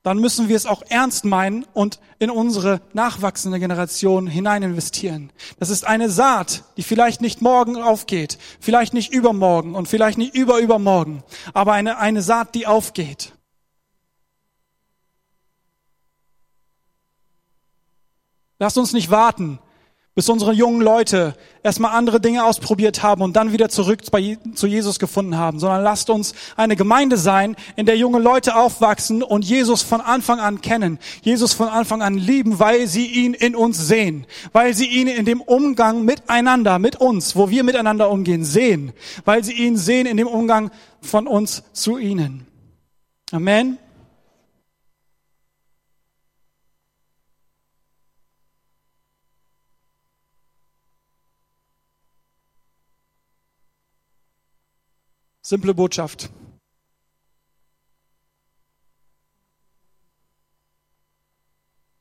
[0.02, 5.34] dann müssen wir es auch ernst meinen und in unsere nachwachsende Generation hinein investieren.
[5.60, 10.36] Das ist eine Saat, die vielleicht nicht morgen aufgeht, vielleicht nicht übermorgen und vielleicht nicht
[10.36, 11.22] überübermorgen,
[11.54, 13.34] aber eine, eine Saat, die aufgeht.
[18.58, 19.60] Lasst uns nicht warten,
[20.16, 24.98] bis unsere jungen Leute erstmal andere Dinge ausprobiert haben und dann wieder zurück zu Jesus
[24.98, 29.82] gefunden haben, sondern lasst uns eine Gemeinde sein, in der junge Leute aufwachsen und Jesus
[29.82, 34.26] von Anfang an kennen, Jesus von Anfang an lieben, weil sie ihn in uns sehen,
[34.54, 38.94] weil sie ihn in dem Umgang miteinander, mit uns, wo wir miteinander umgehen, sehen,
[39.26, 42.48] weil sie ihn sehen in dem Umgang von uns zu ihnen.
[43.34, 43.80] Amen.
[55.48, 56.32] Simple Botschaft.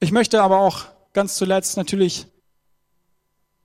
[0.00, 2.26] Ich möchte aber auch ganz zuletzt natürlich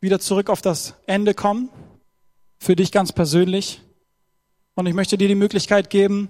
[0.01, 1.69] wieder zurück auf das Ende kommen,
[2.57, 3.81] für dich ganz persönlich.
[4.75, 6.27] Und ich möchte dir die Möglichkeit geben,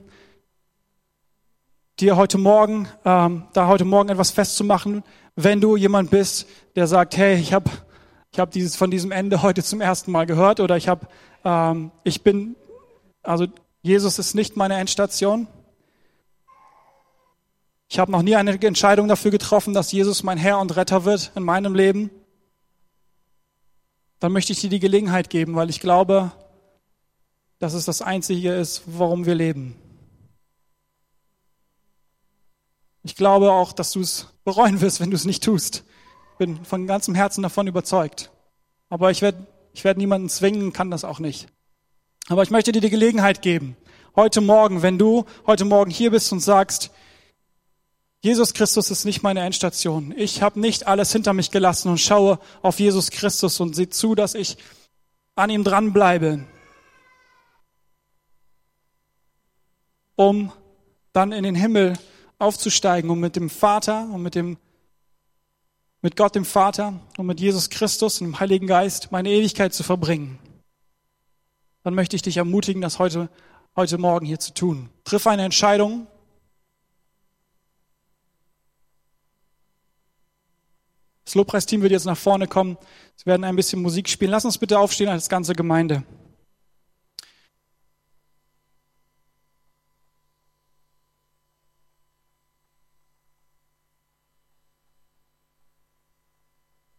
[2.00, 5.04] dir heute Morgen, ähm, da heute Morgen etwas festzumachen,
[5.36, 6.46] wenn du jemand bist,
[6.76, 7.72] der sagt, hey, ich habe
[8.32, 11.08] ich habe dieses von diesem Ende heute zum ersten Mal gehört oder ich habe,
[11.44, 12.56] ähm, ich bin,
[13.30, 13.46] also
[13.84, 15.48] Jesus ist nicht meine Endstation.
[17.88, 21.32] Ich habe noch nie eine Entscheidung dafür getroffen, dass Jesus mein Herr und Retter wird
[21.36, 22.10] in meinem Leben.
[24.18, 26.32] Dann möchte ich dir die Gelegenheit geben, weil ich glaube,
[27.60, 29.76] dass es das Einzige ist, warum wir leben.
[33.04, 35.84] Ich glaube auch, dass du es bereuen wirst, wenn du es nicht tust.
[36.40, 38.32] Bin von ganzem Herzen davon überzeugt.
[38.90, 41.48] Aber ich werde ich werd niemanden zwingen, kann das auch nicht.
[42.30, 43.76] Aber ich möchte dir die Gelegenheit geben,
[44.16, 46.92] heute Morgen, wenn du heute Morgen hier bist und sagst,
[48.22, 50.14] Jesus Christus ist nicht meine Endstation.
[50.16, 54.14] Ich habe nicht alles hinter mich gelassen und schaue auf Jesus Christus und sehe zu,
[54.14, 54.58] dass ich
[55.34, 56.46] an ihm dranbleibe,
[60.16, 60.52] um
[61.14, 61.94] dann in den Himmel
[62.38, 64.58] aufzusteigen, um mit dem Vater und mit dem
[66.02, 69.84] mit Gott dem Vater und mit Jesus Christus und dem Heiligen Geist meine Ewigkeit zu
[69.84, 70.40] verbringen.
[71.84, 73.30] Dann möchte ich dich ermutigen, das heute,
[73.76, 74.90] heute Morgen hier zu tun.
[75.04, 76.08] Triff eine Entscheidung.
[81.24, 82.78] Das Lobpreisteam wird jetzt nach vorne kommen.
[83.16, 84.32] Sie werden ein bisschen Musik spielen.
[84.32, 86.04] Lass uns bitte aufstehen als ganze Gemeinde.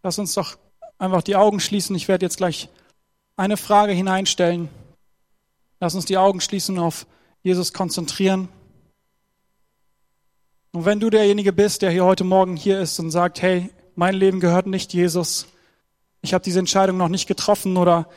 [0.03, 0.59] Lass uns doch
[0.99, 1.95] einfach die Augen schließen.
[1.95, 2.69] Ich werde jetzt gleich
[3.41, 4.69] eine Frage hineinstellen.
[5.81, 7.07] Lass uns die Augen schließen und auf
[7.43, 8.51] Jesus konzentrieren.
[10.73, 14.15] Und wenn du derjenige bist, der hier heute Morgen hier ist und sagt, hey, mein
[14.15, 15.47] Leben gehört nicht Jesus,
[16.21, 18.09] ich habe diese Entscheidung noch nicht getroffen oder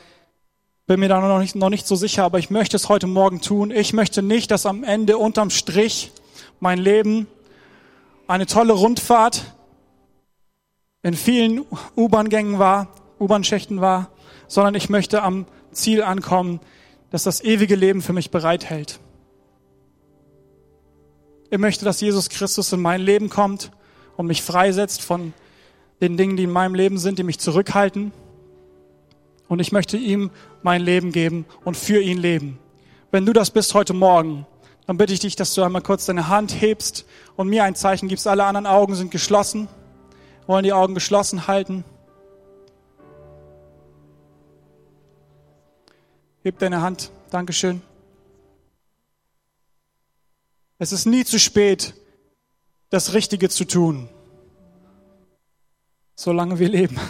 [0.86, 3.40] bin mir da noch nicht, noch nicht so sicher, aber ich möchte es heute Morgen
[3.40, 3.70] tun.
[3.70, 6.12] Ich möchte nicht, dass am Ende unterm Strich
[6.60, 7.28] mein Leben
[8.26, 9.54] eine tolle Rundfahrt
[11.02, 11.64] in vielen
[11.96, 14.10] U-Bahn-Gängen war, U-Bahn-Schächten war,
[14.46, 16.60] sondern ich möchte am Ziel ankommen,
[17.10, 19.00] dass das ewige Leben für mich bereithält.
[21.50, 23.70] Ich möchte, dass Jesus Christus in mein Leben kommt
[24.16, 25.32] und mich freisetzt von
[26.00, 28.12] den Dingen, die in meinem Leben sind, die mich zurückhalten.
[29.48, 30.30] Und ich möchte ihm
[30.62, 32.58] mein Leben geben und für ihn leben.
[33.12, 34.46] Wenn du das bist heute Morgen,
[34.86, 38.08] dann bitte ich dich, dass du einmal kurz deine Hand hebst und mir ein Zeichen
[38.08, 38.26] gibst.
[38.26, 39.68] Alle anderen Augen sind geschlossen
[40.46, 41.84] wollen die Augen geschlossen halten.
[46.44, 47.10] Heb deine Hand.
[47.30, 47.82] Dankeschön.
[50.78, 51.94] Es ist nie zu spät,
[52.90, 54.08] das Richtige zu tun,
[56.14, 57.00] solange wir leben.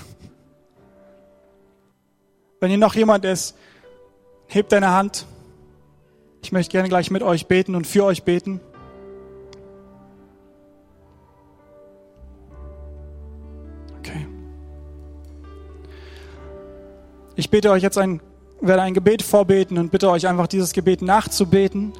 [2.61, 3.57] Wenn hier noch jemand ist,
[4.47, 5.26] hebt deine Hand.
[6.43, 8.61] Ich möchte gerne gleich mit euch beten und für euch beten.
[17.37, 18.20] Ich bitte euch jetzt ein,
[18.66, 21.92] werde ein Gebet vorbeten und bitte euch einfach dieses Gebet nachzubeten.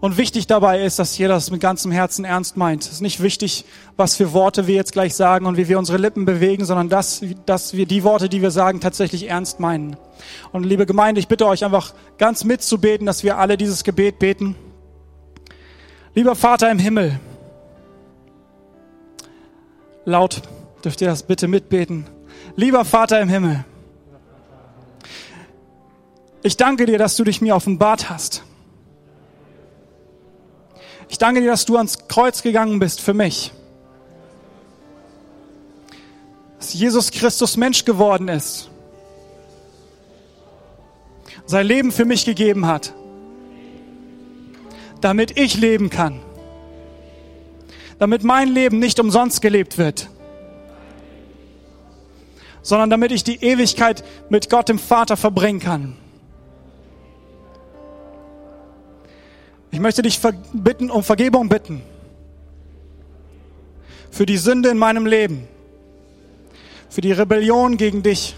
[0.00, 2.84] Und wichtig dabei ist, dass jeder das mit ganzem Herzen ernst meint.
[2.84, 3.66] Es ist nicht wichtig,
[3.98, 7.22] was für Worte wir jetzt gleich sagen und wie wir unsere Lippen bewegen, sondern dass,
[7.44, 9.96] dass wir die Worte, die wir sagen, tatsächlich ernst meinen.
[10.52, 14.56] Und liebe Gemeinde, ich bitte euch einfach ganz mitzubeten, dass wir alle dieses Gebet beten.
[16.14, 17.20] Lieber Vater im Himmel,
[20.06, 20.40] laut
[20.82, 22.06] dürft ihr das bitte mitbeten.
[22.56, 23.66] Lieber Vater im Himmel,
[26.42, 28.42] ich danke dir, dass du dich mir offenbart hast.
[31.10, 33.52] Ich danke dir, dass du ans Kreuz gegangen bist für mich.
[36.58, 38.70] Dass Jesus Christus Mensch geworden ist.
[41.46, 42.94] Sein Leben für mich gegeben hat.
[45.00, 46.20] Damit ich leben kann.
[47.98, 50.08] Damit mein Leben nicht umsonst gelebt wird.
[52.62, 55.96] Sondern damit ich die Ewigkeit mit Gott dem Vater verbringen kann.
[59.70, 60.20] Ich möchte dich
[60.52, 61.82] bitten, um Vergebung bitten.
[64.10, 65.46] Für die Sünde in meinem Leben.
[66.88, 68.36] Für die Rebellion gegen dich.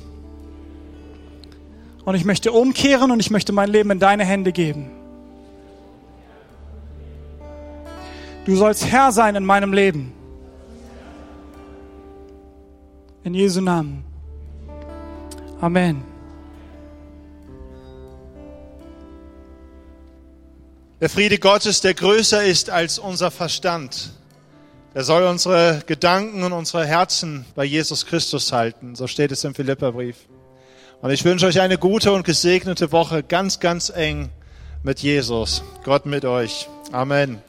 [2.05, 4.91] Und ich möchte umkehren und ich möchte mein Leben in deine Hände geben.
[8.45, 10.13] Du sollst Herr sein in meinem Leben.
[13.25, 14.05] In Jesu Namen.
[15.61, 16.12] Amen.
[21.03, 24.11] Der Friede Gottes, der größer ist als unser Verstand,
[24.95, 28.95] der soll unsere Gedanken und unsere Herzen bei Jesus Christus halten.
[28.95, 30.15] So steht es im Philipperbrief.
[31.01, 34.31] Und ich wünsche euch eine gute und gesegnete Woche, ganz, ganz eng
[34.85, 35.65] mit Jesus.
[35.83, 36.69] Gott mit euch.
[36.93, 37.43] Amen.